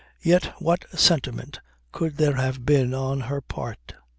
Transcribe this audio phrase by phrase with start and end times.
[0.23, 1.59] Yet what sentiment
[1.91, 3.93] could there have been on her part?